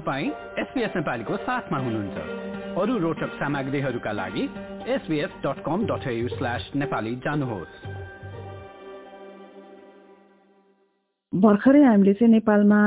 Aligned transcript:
तपाईँ 0.00 0.28
एसपिएस 0.58 0.92
नेपालीको 0.96 1.36
साथमा 1.36 1.78
हुनुहुन्छ। 1.78 2.16
अरू 2.80 2.98
रोचक 2.98 3.30
सामग्रीहरूका 3.36 4.12
लागि 4.12 4.44
SBS 4.88 5.32
dot 5.44 5.58
com 5.60 5.84
dot 5.86 6.04
slash 6.34 6.70
Nepali 6.74 7.12
जानुहोस्। 7.16 7.74
भर्खरै 11.32 11.82
हामीले 11.84 12.14
चाहिँ 12.14 12.32
नेपालमा 12.32 12.80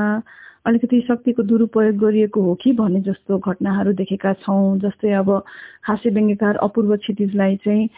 अलिकति 0.66 1.00
शक्तिको 1.08 1.44
दुरुपयोग 1.44 1.96
गरिएको 1.98 2.42
हो 2.42 2.54
कि 2.56 2.72
भन्ने 2.74 3.00
जस्तो 3.02 3.38
घटनाहरू 3.38 3.94
देखेका 3.94 4.34
छौँ 4.42 4.80
जस्तै 4.80 5.12
अब 5.14 5.30
हास्य 5.84 6.10
व्यङ्ग्यकार 6.10 6.56
अपूर्व 6.64 6.96
क्षितिजलाई 6.98 7.56
चाहिँ 7.56 7.90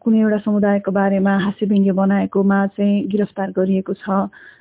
कुनै 0.00 0.20
एउटा 0.20 0.38
समुदायको 0.38 0.92
बारेमा 0.92 1.36
हास्य 1.38 1.66
व्यङ्ग्य 1.66 1.92
बनाएकोमा 1.92 2.66
चाहिँ 2.76 3.06
गिरफ्तार 3.08 3.50
गरिएको 3.50 3.94
छ 3.94 4.08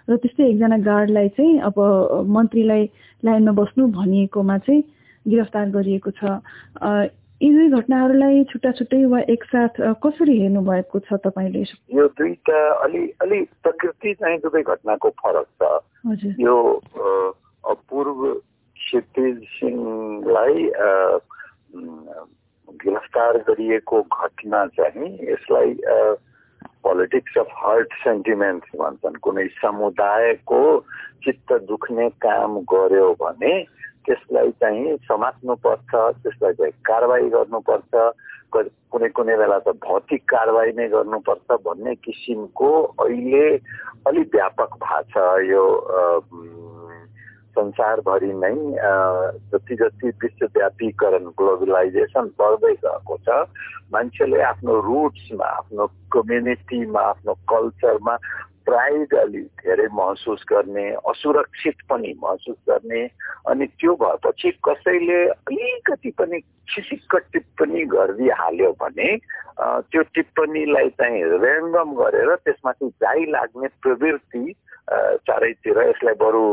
र 0.09 0.17
त्यस्तै 0.17 0.43
एकजना 0.43 0.77
गार्डलाई 0.83 1.29
चाहिँ 1.29 1.59
अब 1.61 1.79
मन्त्रीलाई 2.27 2.83
लाइनमा 3.23 3.51
बस्नु 3.61 3.87
भनिएकोमा 3.95 4.57
चाहिँ 4.57 4.83
गिरफ्तार 5.25 5.69
गरिएको 5.71 6.11
छ। 6.11 6.35
यी 7.41 7.49
दुई 7.53 7.69
घटनाहरूलाई 7.77 8.43
छुट्टा 8.49 8.71
छुट्टै 8.77 9.03
वा 9.13 9.19
एकसाथ 9.29 9.75
कसरी 10.03 10.37
हेर्नु 10.39 10.61
भएको 10.65 10.99
छ 11.05 11.21
तपाईँले? 11.25 11.61
यो 11.93 12.05
दुईटा 12.17 12.59
अलि 12.85 13.01
अलि 13.21 13.39
प्रकृति 13.61 14.13
चाहिँ 14.21 14.39
दुवै 14.41 14.61
घटनाको 14.65 15.09
फरक 15.21 15.47
छ। 15.61 15.61
यो 16.41 16.57
अपूर्व 17.63 18.25
क्षितिज 18.33 19.37
सिंहलाई 19.53 20.65
गिरफ्तार 22.81 23.37
गरिएको 23.49 24.01
घटना 24.01 24.65
चाहिँ 24.73 25.13
यसलाई 25.29 25.73
पोलिटिक्स 26.83 27.37
अफ 27.37 27.49
हार्ट 27.61 27.93
सेन्टिमेन्ट 28.01 28.63
भन्छन्। 28.81 29.21
कुनै 29.21 29.47
समुदायको 29.61 30.61
चित्त 31.23 31.53
दुख्ने 31.69 32.09
काम 32.25 32.59
गर्यो 32.73 33.13
भने 33.21 33.53
त्यसलाई 34.07 34.51
चाहिँ 34.59 34.95
समात्नुपर्छ 35.07 35.91
त्यसलाई 36.23 36.53
चाहिँ 36.53 36.79
कारवाही 36.85 37.29
गर्नुपर्छ 37.29 37.93
कुनै 38.91 39.09
कुनै 39.09 39.35
बेला 39.37 39.59
त 39.59 39.75
भौतिक 39.83 40.23
कारवाही 40.29 40.71
नै 40.71 40.87
गर्नुपर्छ 40.87 41.59
भन्ने 41.65 41.95
किसिमको 41.99 42.71
अहिले 43.03 43.45
अलिक 44.07 44.27
व्यापक 44.33 44.71
छ 45.11 45.25
यो 45.45 45.63
संसारभरि 47.57 48.31
नै 48.33 48.55
जति 49.51 49.75
जति 49.75 50.07
विश्वव्यापीकरण 50.23 51.25
ग्लोबलाइजेसन 51.37 52.31
बढ्दै 52.39 52.73
गएको 52.77 53.17
छ 53.17 53.37
मान्छेले 53.91 54.41
आफ्नो 54.41 54.79
रुट्समा 54.81 55.47
आफ्नो 55.53 55.87
कम्युनिटीमा 56.11 57.01
आफ्नो 57.03 57.33
कल्चरमा 57.49 58.15
प्राइड 58.67 59.13
अलिक 59.13 59.61
धेरै 59.63 59.87
महसुस 59.93 60.43
गर्ने 60.49 60.87
असुरक्षित 61.07 61.81
पनि 61.89 62.13
महसुस 62.23 62.55
गर्ने 62.69 63.01
अनि 63.45 63.65
त्यो 63.79 63.95
भएपछि 63.95 64.51
कसैले 64.63 65.19
अलिकति 65.29 66.11
पनि 66.17 66.39
खिसिक्क 66.67 67.15
टिप्पणी 67.33 67.83
गरिदिइहाल्यो 67.87 68.71
भने 68.81 69.09
त्यो 69.89 70.01
टिप्पणीलाई 70.13 70.89
चाहिँ 70.99 71.23
ऱ्यान्डम 71.39 71.93
गरेर 71.95 72.35
त्यसमाथि 72.35 72.89
जाइ 73.03 73.25
लाग्ने 73.29 73.67
प्रवृत्ति 73.81 74.43
चारैतिर 75.27 75.81
यसलाई 75.81 76.19
बरु 76.19 76.43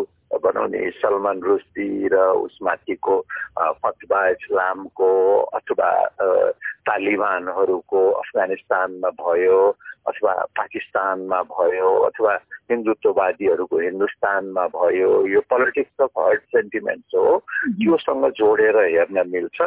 बनाउने 0.42 0.90
सलमान 0.90 1.40
रुस्दी 1.40 2.08
र 2.12 2.16
उसमाथिको 2.44 3.14
फतवा 3.82 4.28
इस्लामको 4.28 5.10
अथवा 5.54 5.90
तालिबानहरूको 6.88 8.00
अफगानिस्तानमा 8.10 9.10
भयो 9.10 9.58
अथवा 10.08 10.32
पाकिस्तानमा 10.58 11.42
भयो 11.42 11.90
अथवा 12.08 12.34
हिन्दुत्ववादीहरूको 12.70 13.78
हिन्दुस्तानमा 13.78 14.66
भयो। 14.77 15.10
यो 15.27 15.40
पोलिटिक्स 15.40 16.02
अफ 16.02 16.10
हर्ट 16.18 16.42
सेन्टिमेन्ट्स 16.55 17.14
हो। 17.14 17.38
त्योसँग 17.68 18.24
जोडेर 18.30 18.77
हेर्न 18.77 19.28
मिल्छ 19.28 19.58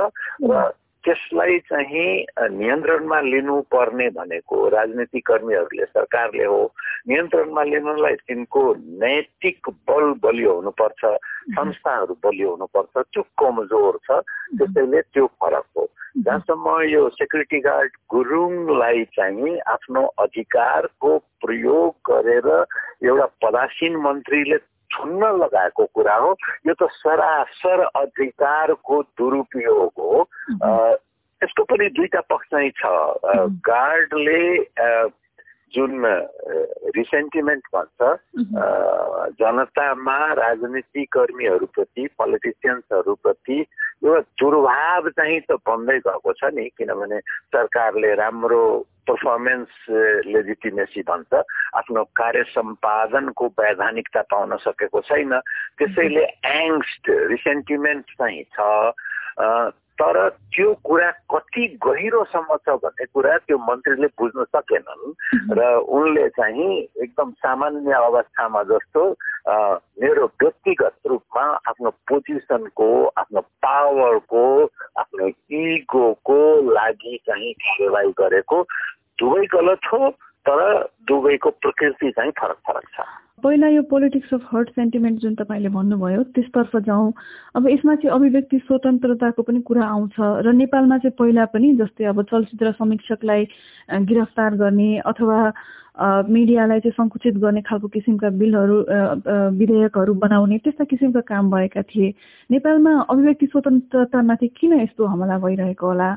र 0.51 0.73
त्यसलाई 1.03 1.57
चाहिँ 1.59 2.25
नियन्त्रणमा 2.57 3.19
लिनुपर्ने 3.21 4.09
भनेको 4.09 4.67
राजनीति 4.69 5.19
कर्मीहरूले 5.19 5.85
सरकारले 5.85 6.45
हो। 6.45 6.61
नियन्त्रणमा 7.07 7.63
लिनुलाई 7.63 8.15
तिनको 8.27 8.61
नैतिक 9.03 9.69
बल 9.89 10.05
बलियो 10.23 10.53
हुनुपर्छ 10.53 11.01
संस्थाहरू 11.57 12.13
बलियो 12.25 12.49
हुनुपर्छ 12.49 13.05
त्यो 13.13 13.23
कमजोर 13.39 13.99
छ 14.05 14.19
त्यसैले 14.57 15.01
त्यो 15.01 15.25
फरक 15.39 15.65
हो। 15.77 15.87
जहाँसम्म 16.17 16.81
यो 16.81 17.09
सेक्युरिटी 17.09 17.59
गार्ड 17.59 17.91
गुरुङलाई 18.11 19.03
चाहिँ 19.15 19.59
आफ्नो 19.73 20.05
अधिकारको 20.19 21.17
प्रयोग 21.45 22.11
गरेर 22.11 22.47
एउटा 23.07 23.25
पदासीन 23.43 23.95
मन्त्रीले 24.05 24.57
छुन्न 24.91 25.31
लगाएको 25.43 25.85
कुरा 25.93 26.15
हो 26.15 26.35
यो 26.67 26.73
त 26.73 26.89
सरासर 26.91 27.83
अधिकारको 27.95 29.01
दुरुपयोग 29.17 29.91
हो। 29.99 30.25
यसको 31.41 31.63
पनि 31.63 31.89
दुईटा 31.89 32.21
पक्ष 32.29 32.47
चाहिँ 32.51 32.71
छ 32.71 32.83
गार्डले 33.67 34.43
जुन 35.73 36.05
रिसेन्टिमेन्ट 36.95 37.63
भन्छ 37.75 37.99
जनतामा 39.39 40.17
राजनीति 40.33 41.03
कर्मीहरूप्रति 41.11 42.07
पोलिटिसियन्सहरूप्रति 42.17 43.59
एउटा 44.05 44.21
दुर्भाव 44.39 45.09
चाहिँ 45.09 45.39
त 45.41 45.59
बन्दै 45.67 45.97
गएको 45.99 46.33
छ 46.33 46.51
नि 46.55 46.69
किनभने 46.77 47.19
सरकारले 47.51 48.13
राम्रो 48.15 48.63
पर्फर्मेन्स 49.09 49.69
लेजिटिमेसी 50.27 51.01
भन्छ 51.01 51.43
आफ्नो 51.73 52.03
कार्य 52.03 52.43
सम्पादनको 52.43 53.47
वैधानिकता 53.47 54.21
पाउन 54.21 54.57
सकेको 54.57 55.01
छैन। 55.01 55.39
त्यसैले 55.77 56.25
एङ्स्ट 56.45 57.09
रिसेन्टिमेन्ट 57.09 58.05
चाहिँ 58.05 58.43
छ। 58.43 58.59
तर 59.97 60.17
त्यो 60.53 60.73
कुरा 60.85 61.09
कति 61.33 61.63
गहिरोसम्म 61.83 62.55
छ 62.65 62.75
भन्ने 62.81 63.05
कुरा 63.13 63.37
त्यो 63.49 63.57
मन्त्रीले 63.57 64.07
बुझ्न 64.13 64.43
सकेनन्। 64.55 65.13
र 65.57 65.61
उनले 65.89 66.27
चाहिँ 66.37 66.69
एकदम 67.01 67.31
सामान्य 67.41 67.93
अवस्थामा 67.97 68.61
जस्तो 68.69 69.03
मेरो 69.97 70.25
व्यक्तिगत 70.41 71.09
रूपमा 71.09 71.45
आफ्नो 71.69 71.89
पोजिसनको 72.09 72.89
आफ्नो 73.17 73.41
पावरको 73.65 74.45
आफ्नो 75.01 75.27
इगोको 75.61 76.39
लागि 76.71 77.17
चाहिँ 77.25 77.53
कारवाही 77.65 78.11
गरेको 78.21 78.61
दुवै 79.17 79.45
गलत 79.53 79.91
हो 79.93 80.09
तर 80.45 80.61
दुवैको 81.09 81.49
प्रकृति 81.49 82.11
चाहिँ 82.11 82.31
फरक 82.37 82.59
फरक 82.67 82.85
छ। 82.93 83.06
पहिला 83.43 83.67
यो 83.69 83.81
पोलिटिक्स 83.89 84.33
अफ 84.33 84.45
हर्ट 84.51 84.69
सेन्टिमेन्ट 84.75 85.19
जुन 85.21 85.33
तपाईँले 85.37 85.69
भन्नुभयो 85.69 86.21
त्यसतर्फ 86.33 86.75
जाउँ। 86.85 87.11
अब 87.55 87.67
यसमा 87.69 87.95
चाहिँ 87.95 88.13
अभिव्यक्ति 88.15 88.57
स्वतन्त्रताको 88.59 89.41
पनि 89.45 89.61
कुरा 89.61 89.85
आउँछ 89.85 90.15
र 90.41 90.51
नेपालमा 90.57 90.97
चाहिँ 90.97 91.15
पहिला 91.19 91.45
पनि 91.53 91.73
जस्तै 91.77 92.05
अब 92.09 92.21
चलचित्र 92.33 92.71
समीक्षकलाई 92.81 93.45
गिरफ्तार 94.09 94.55
गर्ने 94.57 94.89
अथवा 95.05 95.37
मिडियालाई 96.33 96.79
चाहिँ 96.79 96.97
सङ्कुचित 96.97 97.37
गर्ने 97.37 97.61
खालको 97.69 97.87
किसिमका 97.93 98.29
बिलहरू 98.41 98.77
विधेयकहरू 99.53 100.13
बनाउने 100.17 100.57
त्यस्ता 100.57 100.83
किसिमका 100.89 101.21
काम 101.29 101.51
भएका 101.51 101.81
थिए। 101.93 102.09
नेपालमा 102.49 102.93
अभिव्यक्ति 103.05 103.45
स्वतन्त्रतामाथि 103.53 104.47
किन 104.57 104.73
यस्तो 104.81 105.05
हमला 105.13 105.37
भइरहेको 105.45 105.87
होला? 105.87 106.09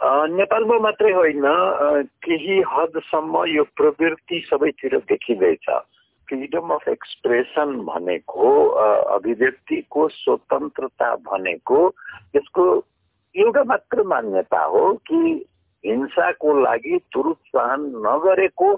नेपालमा 0.00 0.76
मात्रै 0.80 1.12
होइन 1.12 1.44
केही 2.24 2.60
हदसम्म 2.72 3.44
यो 3.52 3.64
प्रवृत्ति 3.76 4.44
सबैतिर 4.50 4.96
देखिँदैछ। 5.08 5.68
फ्रिडम 6.30 6.68
अफ 6.70 6.88
एक्सप्रेसन 6.88 7.70
भनेको 7.86 8.48
अभिव्यक्तिको 9.18 10.08
स्वतन्त्रता 10.08 11.14
भनेको 11.26 11.78
यसको 12.36 12.64
एउटा 13.34 13.62
मात्र 13.64 14.02
मान्यता 14.02 14.62
हो 14.62 14.82
कि 15.10 15.18
हिंसाको 15.84 16.52
लागि 16.60 16.96
प्रोत्साहन 17.12 17.80
नगरेको 18.06 18.68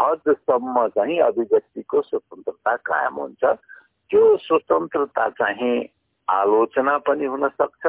हदसम्म 0.00 0.86
चाहिँ 0.88 1.18
अभिव्यक्तिको 1.18 2.00
स्वतन्त्रता 2.02 2.76
कायम 2.76 3.14
हुन्छ। 3.14 3.44
त्यो 4.10 4.36
स्वतन्त्रता 4.36 5.28
चाहिँ 5.40 5.88
आलोचना 6.28 6.96
पनि 7.08 7.24
हुन 7.24 7.48
सक्छ। 7.48 7.86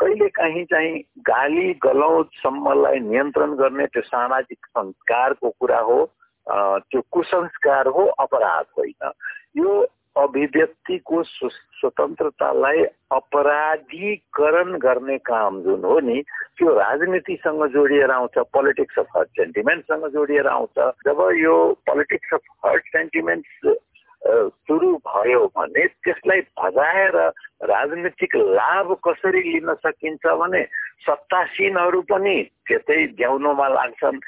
कहिले 0.00 0.28
काहीँ 0.28 0.64
चाहिँ 0.64 1.04
गाली 1.20 1.72
गलौजसम्मलाई 1.84 2.98
नियन्त्रण 3.00 3.54
गर्ने 3.54 3.86
त्यो 3.86 4.02
सामाजिक 4.02 4.66
संस्कारको 4.66 5.50
कुरा 5.60 5.78
हो। 5.78 6.00
त्यो 6.48 7.00
कुसंस्कार 7.12 7.86
हो 7.88 8.04
अपराध 8.20 8.66
होइन। 8.78 9.10
यो 9.56 9.86
अभिव्यक्तिको 10.16 11.22
स्वतन्त्रतालाई 11.22 12.82
अपराधीकरण 13.12 14.76
गर्ने 14.78 15.16
काम 15.18 15.60
जुन 15.62 15.84
हो 15.84 15.98
नि 16.00 16.20
त्यो 16.58 16.74
राजनीतिसँग 16.78 17.64
जोडिएर 17.74 18.10
आउँछ 18.10 18.38
पोलिटिक्स 18.54 18.98
अफ 18.98 19.16
हर्ट 19.16 19.28
सेन्टिमेन्टसँग 19.28 20.06
जोडिएर 20.14 20.46
आउँछ। 20.46 20.78
जब 21.06 21.20
यो 21.38 21.56
पोलिटिक्स 21.86 22.34
अफ 22.34 22.40
हर्ट 22.66 22.84
सेन्टिमेन्ट 22.94 23.44
सुरु 24.24 24.90
भयो 25.06 25.40
भने 25.56 25.86
त्यसलाई 26.04 26.40
भजाएर 26.60 27.16
राजनीतिक 27.68 28.36
लाभ 28.36 28.92
कसरी 29.04 29.42
लिन 29.42 29.74
सकिन्छ 29.74 30.26
भने 30.40 30.62
सत्तासीनहरू 31.04 32.00
पनि 32.08 32.36
त्यतै 32.68 33.06
झ्याउनुमा 33.18 33.68
लाग्छन्। 33.68 34.18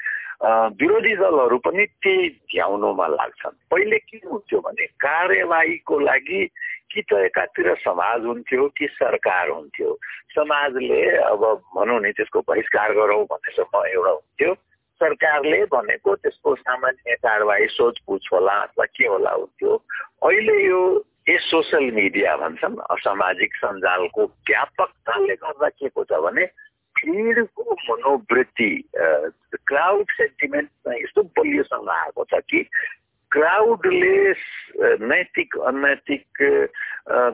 विरोधी 0.43 1.15
दलहरू 1.15 1.57
पनि 1.57 1.85
त्यही 1.85 2.29
झ्याउनुमा 2.29 3.07
लाग्छन्। 3.07 3.55
पहिले 3.71 3.97
के 3.97 4.17
हुन्थ्यो 4.17 4.59
भने 4.61 4.85
कार्यवाहीको 5.01 5.99
लागि 5.99 6.45
कि 6.93 7.01
त 7.01 7.13
एकातिर 7.25 7.73
समाज 7.81 8.25
हुन्थ्यो 8.25 8.67
कि 8.77 8.87
सरकार 9.01 9.49
हुन्थ्यो। 9.49 9.97
समाजले 10.37 11.01
अब 11.17 11.41
भनौँ 11.75 11.99
नि 12.01 12.11
त्यसको 12.11 12.39
बहिष्कार 12.47 12.93
गरौँ 12.93 13.23
भन्नेसम्म 13.25 13.85
एउटा 13.85 14.11
हुन्थ्यो। 14.11 14.53
सरकारले 15.01 15.63
भनेको 15.73 16.15
त्यसको 16.15 16.55
सामान्य 16.55 17.15
कारवाही 17.25 17.67
सोधपुछ 17.67 18.29
होला 18.33 18.53
अथवा 18.61 18.85
के 18.85 19.07
होला 19.07 19.31
हुन्थ्यो। 19.31 19.73
अहिले 20.23 20.57
यो 20.65 20.81
ए 21.29 21.37
सोसियल 21.37 21.91
मिडिया 21.91 22.35
भन्छन् 22.37 22.77
असामाजिक 22.93 23.55
सञ्जालको 23.55 24.23
व्यापकताले 24.23 25.35
गर्दा 25.35 25.69
के 25.69 25.89
को 25.89 26.03
छ 26.03 26.21
भने 26.23 26.45
भिडको 27.05 27.63
मनोवृत्ति 27.73 28.69
क्राउड 29.67 30.11
सेन्टिमेन्ट 30.11 30.69
यस्तो 30.93 31.23
बलियोसँग 31.37 31.89
आएको 31.89 32.23
छ 32.23 32.41
कि 32.49 32.63
क्राउडले 33.31 34.31
नैतिक 35.07 35.57
अनैतिक 35.57 36.43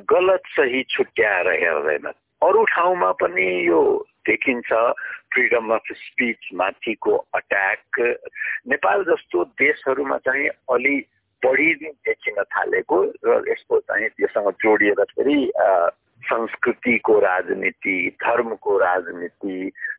गलत 0.10 0.42
सही 0.50 0.84
छुट्याएर 0.90 1.50
हेर्दैन 1.54 2.12
अरू 2.42 2.64
ठाउँमा 2.66 3.12
पनि 3.12 3.48
यो 3.68 3.82
देखिन्छ 4.28 4.74
फ्रिडम 5.34 5.74
अफ 5.74 5.92
स्पिच 5.96 6.50
माथिको 6.54 7.16
अट्याक 7.36 8.00
नेपाल 8.68 9.04
जस्तो 9.04 9.44
देशहरूमा 9.60 10.18
चाहिँ 10.18 10.48
अलि 10.72 10.96
बढी 11.44 11.74
देखिन 11.76 12.44
थालेको 12.44 13.04
र 13.26 13.44
यसको 13.48 13.80
चाहिँ 13.80 14.08
योसँग 14.20 14.52
जोडिएर 14.64 15.04
फेरि 15.04 15.38
संस्कृतिको 16.24 17.20
राजनीति 17.20 17.96
धर्मको 18.24 18.78
राजनीति 18.78 19.56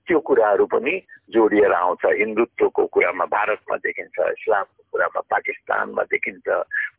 त्यो 0.06 0.18
कुराहरू 0.20 0.66
पनि 0.66 0.94
जोडिएर 1.30 1.72
आउँछ। 1.72 2.04
हिन्दुत्वको 2.20 2.86
कुरामा 2.86 3.24
भारतमा 3.24 3.76
देखिन्छ 3.76 4.16
इस्लामको 4.18 4.82
कुरामा 4.92 5.20
पाकिस्तानमा 5.30 6.02
देखिन्छ 6.12 6.48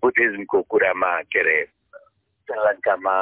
बुद्धिज्मको 0.01 0.61
कुरामा 0.69 1.11
के 1.31 1.39
अरे 1.39 1.57
श्रीलङ्कामा 2.47 3.15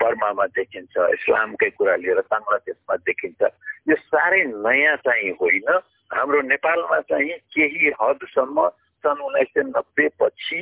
बर्मामा 0.00 0.46
देखिन्छ 0.58 0.94
इस्लामकै 1.18 1.70
कुरा 1.78 1.94
लिएर 2.02 2.20
बङ्गलादेशमा 2.30 2.96
देखिन्छ। 3.08 3.40
यो 3.88 3.96
साह्रै 3.96 4.42
नयाँ 4.62 4.96
चाहिँ 5.06 5.30
होइन। 5.40 5.68
हाम्रो 6.10 6.40
नेपालमा 6.42 7.00
चाहिँ 7.10 7.38
केही 7.54 7.90
हदसम्म 8.00 8.68
सन् 9.04 9.24
उन्नाइस 9.26 9.48
सय 9.54 9.62
नब्बे 9.74 10.06
पछि 10.20 10.60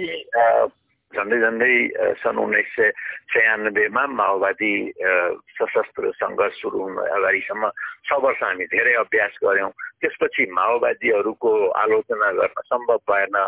झन्डै 1.17 1.39
झन्डै 1.41 1.75
सन् 2.17 2.39
उन्नाइस 2.39 2.73
सय 2.73 2.91
छयानब्बेमा 3.29 4.07
माओवादी 4.15 4.73
सशस्त्र 5.53 6.11
सङ्घर्ष 6.15 6.57
सुरु 6.57 6.79
हुनु 6.81 7.07
अगाडिसम्म 7.11 7.71
छ 8.05 8.19
वर्ष 8.21 8.43
हामी 8.43 8.67
धेरै 8.71 8.95
अभ्यास 8.97 9.39
गऱ्यौँ 9.43 9.71
त्यसपछि 10.01 10.51
माओवादीहरूको 10.53 11.53
आलोचना 11.77 12.31
गर्न 12.33 12.67
सम्भव 12.67 13.01
भएन 13.07 13.39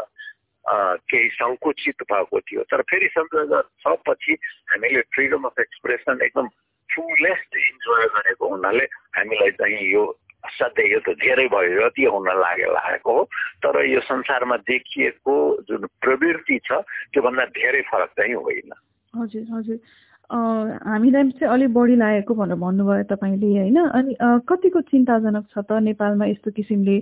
केही 1.08 1.28
सङ्कुचित 1.32 2.02
भएको 2.04 2.40
थियो 2.42 2.62
तर 2.70 2.82
फेरि 2.84 3.08
सन् 3.08 3.30
दुई 3.32 3.42
हजार 3.42 3.68
छ 3.78 3.96
पछि 4.04 4.38
हामीले 4.68 5.02
फ्रिडम 5.12 5.44
अफ 5.44 5.60
एक्सप्रेसन 5.60 6.22
एकदम 6.22 6.48
फुलेस्ट 6.90 7.56
इन्जोय 7.58 8.06
गरेको 8.08 8.48
हुनाले 8.48 8.84
हामीलाई 9.16 9.50
चाहिँ 9.56 9.84
यो 9.88 10.04
असाध्यै 10.44 10.86
यो 10.92 10.98
त 11.02 11.18
धेरै 11.18 11.46
भयो 11.50 11.80
जति 11.80 12.04
हुन 12.06 12.28
लागे 12.38 12.66
लागेको 12.72 13.12
हो। 13.12 13.22
तर 13.62 13.84
यो 13.84 14.00
संसारमा 14.06 14.56
देखिएको 14.70 15.34
जुन 15.68 15.86
प्रवृत्ति 16.00 16.58
छ 16.66 16.82
त्योभन्दा 17.12 17.44
धेरै 17.58 17.82
फरक 17.90 18.10
चाहिँ 18.18 18.34
होइन। 18.34 18.70
हजुर 19.14 19.46
हजुर। 19.54 19.78
हामीलाई 20.30 21.30
चाहिँ 21.40 21.52
अलिक 21.52 21.72
बढी 21.72 21.94
लागेको 21.96 22.34
भनेर 22.34 22.56
भन्नुभयो 22.60 23.04
तपाईँले 23.10 23.48
होइन? 23.48 23.78
अनि 23.98 24.12
कतिको 24.48 24.80
चिन्ताजनक 24.92 25.44
छ 25.52 25.64
त 25.64 25.80
नेपालमा 25.82 26.26
यस्तो 26.28 26.50
किसिमले 26.52 26.96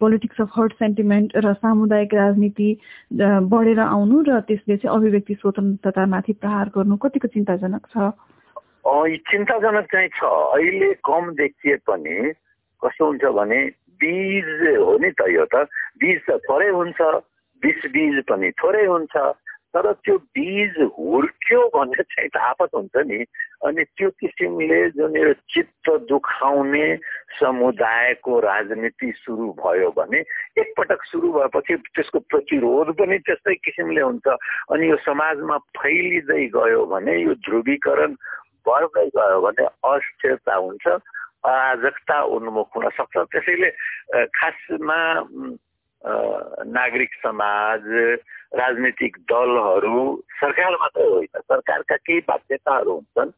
पोलिटिक्स 0.00 0.40
अफ 0.40 0.50
हर्ट 0.56 0.72
सेन्टिमेन्ट 0.80 1.36
र 1.36 1.52
सामुदायिक 1.52 2.14
राजनीति 2.14 2.68
बढेर 3.52 3.80
आउनु 3.80 4.22
र 4.24 4.40
त्यसले 4.48 4.76
चाहिँ 4.76 4.96
अभिव्यक्ति 4.96 5.34
स्वतन्त्रतामाथि 5.34 6.32
प्रहार 6.40 6.66
गर्नु 6.72 6.96
कतिको 6.96 7.28
चिन्ताजनक 7.28 7.84
छ? 7.92 8.10
चिन्ताजनक 9.28 9.84
चाहिँ 9.92 10.08
छ। 10.16 10.24
अहिले 10.56 10.92
कम 11.04 11.30
देखिए 11.36 11.76
पनि 11.84 12.32
कस्तो 12.84 13.06
हुन्छ 13.06 13.24
भने 13.38 13.60
बिज 14.00 14.48
हो 14.76 14.96
नि 15.00 15.10
त 15.16 15.28
यो 15.32 15.44
त। 15.54 15.64
बिज 16.00 16.20
त 16.28 16.38
थोरै 16.44 16.68
हुन्छ 16.68 17.00
बिस 17.62 17.80
बिज 17.92 18.22
पनि 18.28 18.50
थोरै 18.60 18.84
हुन्छ 18.86 19.16
तर 19.76 19.92
त्यो 20.04 20.16
बिज 20.36 20.76
हुर्क्यो 20.96 21.60
भन्ने 21.74 22.02
चाहिँ 22.02 22.28
त 22.28 22.36
आपत 22.36 22.70
हुन्छ 22.76 22.96
नि। 23.08 23.24
अनि 23.66 23.84
त्यो 23.96 24.08
किसिमले 24.20 24.80
जुन 24.96 25.16
यो 25.16 25.32
चित्त 25.52 25.86
दुखाउने 26.08 26.86
समुदायको 27.40 28.40
राजनीति 28.40 29.12
सुरु 29.24 29.46
भयो 29.60 29.90
भने 29.96 30.20
एकपटक 30.60 31.04
सुरु 31.12 31.32
भएपछि 31.32 31.76
त्यसको 31.76 32.18
प्रतिरोध 32.32 32.88
पनि 33.00 33.18
त्यस्तै 33.18 33.54
किसिमले 33.64 34.00
हुन्छ। 34.00 34.26
अनि 34.72 34.90
यो 34.90 34.96
समाजमा 35.04 35.56
फैलिँदै 35.80 36.44
गयो 36.56 36.84
भने 36.92 37.14
यो 37.22 37.34
ध्रुवीकरण 37.48 38.12
बढ्दै 38.68 39.06
गयो 39.16 39.40
भने 39.40 39.64
अस्थिरता 39.92 40.54
हुन्छ। 40.54 40.86
अराजकता 41.44 42.16
उन्मुख 42.36 42.68
हुन 42.76 42.88
सक्छ। 42.96 43.16
त्यसैले 43.32 43.70
खासमा 44.34 44.98
नागरिक 46.70 47.12
समाज 47.22 47.82
राजनीतिक 48.54 49.16
दलहरू 49.30 50.22
सरकार 50.40 50.72
मात्रै 50.80 51.06
होइन 51.10 51.40
सरकारका 51.40 51.96
केही 51.96 52.20
बाध्यताहरू 52.28 52.92
हुन्छन्। 52.92 53.30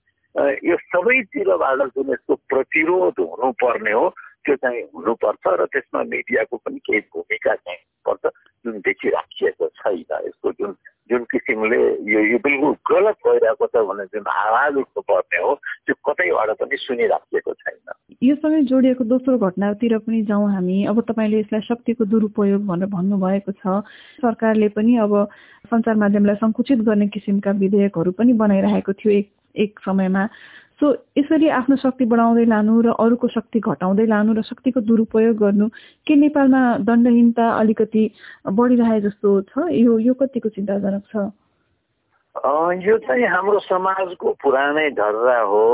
यो 0.65 0.77
सबैतिरबाट 0.77 1.81
जुन 1.97 2.13
यसको 2.13 2.35
प्रतिरोध 2.49 3.21
हुनुपर्ने 3.21 3.93
हो 3.93 4.09
त्यो 4.45 4.55
चाहिँ 4.57 4.83
हुनुपर्छ 4.95 5.45
र 5.61 5.65
त्यसमा 5.73 6.03
मिडियाको 6.13 6.57
पनि 6.57 6.79
केही 6.79 7.01
भूमिका 7.13 7.55
चाहिँ 7.55 7.83
पर्छ 8.07 8.25
जुन 8.65 8.79
देखिराखिएको 8.87 9.67
छैन। 9.81 10.13
यसको 10.29 10.53
जुन 10.61 10.77
जुन 11.11 11.25
किसिमले 11.33 11.81
यो 12.05 12.21
यो 12.21 12.39
बिल्कुल 12.45 12.75
गलत 12.91 13.17
भइरहेको 13.27 13.67
छ 13.67 13.77
भने 13.89 14.05
जुन 14.13 14.27
आवाज 14.29 14.77
उठ्नु 14.77 15.01
पर्ने 15.09 15.39
हो 15.43 15.55
त्यो 15.87 15.95
कतैबाट 16.05 16.51
पनि 16.61 16.77
सुनिराखिएको 16.77 17.53
छैन। 17.55 17.68
योसँगै 18.23 18.63
जोडिएको 18.67 19.05
दोस्रो 19.05 19.39
घटनातिर 19.39 19.97
पनि 20.03 20.23
जाउँ 20.27 20.51
हामी। 20.51 20.85
अब 20.91 21.01
तपाईँले 21.07 21.39
यसलाई 21.39 21.61
शक्तिको 21.63 22.05
दुरुपयोग 22.05 22.67
भनेर 22.67 22.89
भन्नुभएको 22.91 23.53
छ। 23.53 23.87
सरकारले 24.19 24.69
पनि 24.75 24.97
अब 24.99 25.13
सञ्चार 25.71 25.95
माध्यमलाई 25.95 26.37
सङ्कुचित 26.43 26.79
गर्ने 26.83 27.07
किसिमका 27.15 27.51
विधेयकहरू 27.63 28.11
पनि 28.19 28.33
बनाइरहेको 28.35 28.93
थियो 28.93 29.13
एक 29.13 29.31
एक 29.55 29.79
समयमा। 29.87 30.27
सो 30.83 30.87
यसरी 31.19 31.49
आफ्नो 31.63 31.77
शक्ति 31.79 32.05
बढाउँदै 32.11 32.45
लानु 32.51 32.75
र 32.83 32.89
अरूको 32.99 33.29
शक्ति 33.29 33.59
घटाउँदै 33.61 34.07
लानु 34.07 34.35
र 34.35 34.43
शक्तिको 34.43 34.81
दुरुपयोग 34.83 35.37
गर्नु 35.39 35.69
के 36.07 36.15
नेपालमा 36.17 36.63
दण्डहीनता 36.83 37.47
अलिकति 37.55 38.03
बढिरहे 38.51 39.01
जस्तो 39.01 39.41
छ? 39.43 39.71
यो 39.79 39.99
यो 39.99 40.15
कतिको 40.15 40.49
चिन्ताजनक 40.59 41.03
छ? 41.07 41.31
यो 42.83 42.99
चाहिँ 43.07 43.27
हाम्रो 43.27 43.59
समाजको 43.63 44.37
पुरानै 44.43 44.91
ढर्रा 44.91 45.39
हो। 45.51 45.67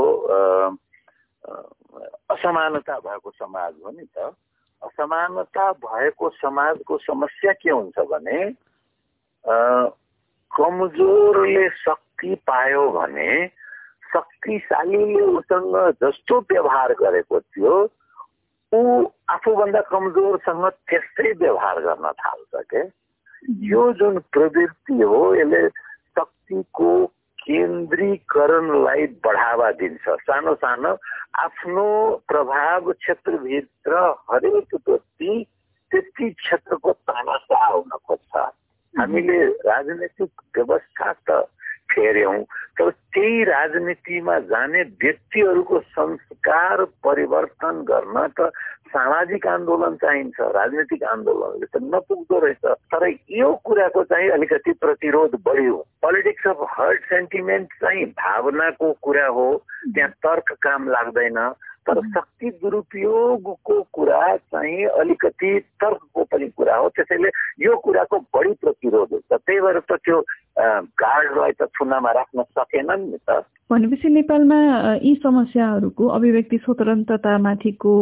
असमानता 2.35 2.99
भएको 2.99 3.31
समाज 3.31 3.73
हो 3.85 3.91
नि 3.91 4.05
त। 4.17 4.31
असमानता 4.83 5.73
भएको 5.73 6.29
समाजको 6.29 6.99
समस्या 6.99 7.53
के 7.53 7.71
हुन्छ 7.71 7.99
भने 8.11 8.39
कमजोरले 10.51 11.69
शक्ति 11.71 12.35
पायो 12.47 12.83
भने 12.91 13.31
शक्तिशालीले 14.15 15.23
उसँग 15.37 15.77
जस्तो 16.03 16.39
व्यवहार 16.41 16.93
गरेको 17.01 17.41
थियो 17.41 17.75
ऊ 18.73 18.81
आफूभन्दा 19.29 19.81
कमजोरसँग 19.91 20.65
त्यस्तै 20.89 21.33
व्यवहार 21.33 21.81
गर्न 21.81 22.13
थाल्छ 22.13 22.63
के? 22.71 22.83
यो 23.67 23.83
जुन 23.93 24.19
प्रवृत्ति 24.33 25.01
हो 25.03 25.35
यसले 25.35 25.69
शक्तिको 26.15 26.91
केन्द्रीकरणलाई 27.45 29.07
बढावा 29.25 29.71
दिन्छ। 29.73 30.05
सानो 30.09 30.55
सानो 30.55 30.93
आफ्नो 31.39 31.87
प्रभाव 32.29 32.93
क्षेत्रभित्र 32.93 33.93
हरेक 34.31 34.75
व्यक्ति 34.89 35.47
त्यति 35.91 36.31
क्षेत्रको 36.31 36.93
तानासा 36.93 37.67
हुन 37.67 37.97
खोज्छ। 38.07 38.37
हामीले 38.95 39.39
राजनैतिक 39.47 40.31
व्यवस्था 40.57 41.13
त 41.13 41.31
फेर्यौँ। 41.93 42.43
तर 42.79 42.91
त्यही 42.91 43.45
राजनीतिमा 43.45 44.39
जाने 44.39 44.83
व्यक्तिहरूको 44.83 45.81
संस्कार 45.81 46.85
परिवर्तन 46.85 47.83
गर्न 47.91 48.27
त 48.41 48.51
सामाजिक 48.95 49.47
आन्दोलन 49.47 49.95
चाहिन्छ 49.97 50.35
राजनीतिक 50.41 51.03
आन्दोलनले 51.03 51.67
त 51.67 51.83
नपुग्दो 51.83 52.39
रहेछ। 52.39 52.65
तर 52.67 53.03
यो 53.31 53.53
कुराको 53.65 54.05
चाहिँ 54.05 54.29
अलिकति 54.31 54.73
प्रतिरोध 54.73 55.35
बढ्यो। 55.47 55.77
पोलिटिक्स 56.03 56.47
अफ 56.47 56.67
हर्ट 56.71 57.01
सेन्टिमेन्ट 57.03 57.69
चाहिँ 57.69 58.05
भावनाको 58.05 58.93
कुरा 59.03 59.27
हो। 59.27 59.63
त्यहाँ 59.95 60.11
तर्क 60.11 60.53
काम 60.63 60.89
लाग्दैन। 60.89 61.53
तर 61.87 62.01
शक्ति 62.01 62.51
दुरुपयोगको 62.63 63.77
कुरा 63.93 64.37
चाहिँ 64.37 64.85
अलिकति 64.85 65.51
तर्कको 65.81 66.25
पनि 66.25 66.49
कुरा 66.57 66.77
हो। 66.77 66.89
त्यसैले 66.89 67.29
यो 67.61 67.77
कुराको 67.77 68.19
बढी 68.35 68.53
प्रतिरोध 68.63 69.09
हुन्छ। 69.13 69.33
त्यही 69.33 69.61
भएर 69.61 69.79
त 69.85 69.93
त्यो 70.05 70.21
गार्डलाई 70.59 71.53
त 71.53 71.69
थुनामा 71.77 72.11
राख्न 72.13 72.43
सकेनन् 72.43 73.09
नि 73.11 73.19
त। 73.29 73.45
भनेपछि 73.71 74.09
नेपालमा 74.09 74.59
यी 75.03 75.15
समस्याहरूको 75.23 76.05
अभिव्यक्ति 76.09 76.59
स्वतन्त्रतामाथिको 76.59 77.95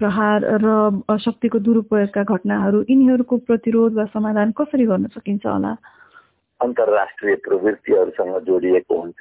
प्रहार 0.00 0.38
र 0.64 0.68
शक्तिको 1.18 1.58
दुरुपयोगका 1.58 2.22
घटनाहरू 2.22 2.78
यिनीहरूको 2.90 3.36
प्रतिरोध 3.48 3.92
वा 3.94 4.04
समाधान 4.14 4.52
कसरी 4.56 4.84
गर्न 4.86 5.06
सकिन्छ 5.16 5.46
होला? 5.46 5.72
अन्तर्राष्ट्रिय 6.60 7.34
प्रवृत्तिहरूसँग 7.44 8.38
जोडिएको 8.46 8.94
हुन्छ। 9.00 9.20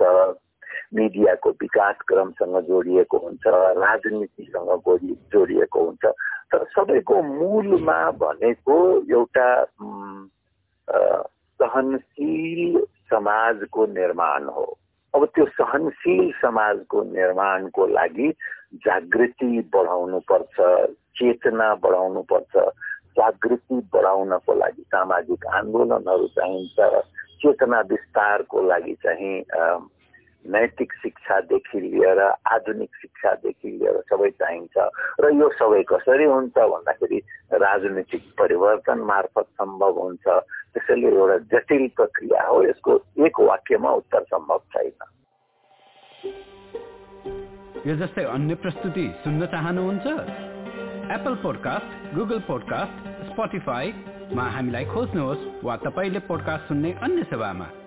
मिडियाको 0.96 1.50
विकास 1.62 1.96
क्रमसँग 2.08 2.60
जोडिएको 2.68 3.18
हुन्छ 3.18 3.44
राजनीतिसँग 3.78 4.70
जोडिएको 5.34 5.80
हुन्छ। 5.86 6.06
तर 6.52 6.66
सबैको 6.76 7.22
मूलमा 7.24 8.00
भनेको 8.12 8.78
एउटा 9.12 9.50
सहनशील 11.60 12.86
समाजको 13.10 13.86
निर्माण 13.86 14.44
हो। 14.56 14.68
अब 15.14 15.26
त्यो 15.26 15.46
सहनशील 15.46 16.32
समाजको 16.42 17.04
निर्माणको 17.04 17.86
लागि 17.88 18.30
जागृति 18.86 19.70
बढाउनु 19.74 20.20
पर्छ 20.32 20.56
चेतना 21.18 21.74
बढाउनु 21.84 22.22
पर्छ 22.32 22.54
जागृति 23.18 23.78
बढाउनको 23.94 24.54
लागि 24.54 24.82
सामाजिक 24.82 25.46
आन्दोलनहरू 25.46 26.28
चाहिन्छ 26.38 26.78
चेतना 27.42 27.80
विस्तारको 27.90 28.62
लागि 28.68 28.94
चाहिँ 29.04 29.36
नैतिक 30.46 30.94
शिक्षादेखि 30.94 31.80
लिएर 31.80 32.20
आधुनिक 32.48 32.90
शिक्षादेखि 32.96 33.70
लिएर 33.70 34.02
सबै 34.10 34.30
चाहिन्छ। 34.30 34.76
र 35.22 35.30
यो 35.36 35.50
सबै 35.60 35.84
कसरी 35.84 36.26
हुन्छ 36.26 36.58
भन्दाखेरि 36.58 37.20
राजनीतिक 37.54 38.24
परिवर्तन 38.40 39.00
मार्फत 39.12 39.48
सम्भव 39.60 40.00
हुन्छ। 40.00 40.26
त्यसैले 40.74 41.08
एउटा 41.08 41.38
जटिल 41.52 41.88
प्रक्रिया 41.96 42.42
हो 42.48 42.64
यसको 42.64 42.92
एक 43.26 43.40
वाक्यमा 43.40 43.92
उत्तर 43.92 44.24
सम्भव 44.24 44.60
छैन। 44.74 45.00
यो 47.88 47.96
जस्तै 47.96 48.24
अन्य 48.24 48.56
प्रस्तुति 48.56 49.06
सुन्न 49.24 49.46
चाहनुहुन्छ? 49.46 50.06
एप्पल 51.16 51.36
पोडकास्ट 51.44 52.16
गुगल 52.16 52.40
पोडकास्ट 52.40 52.96
स्पोटिफाईमा 53.32 54.44
हामीलाई 54.44 54.86
खोज्नुहोस् 54.86 55.64
वा 55.64 55.76
तपाईँले 55.78 56.20
पोडकास्ट 56.20 56.68
सुन्ने 56.68 56.92
अन्य 57.04 57.24
सेवामा। 57.24 57.79